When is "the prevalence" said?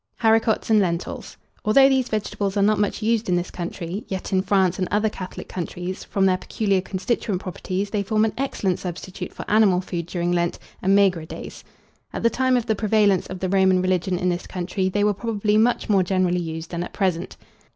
12.65-13.27